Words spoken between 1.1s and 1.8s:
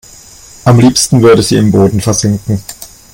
würde sie im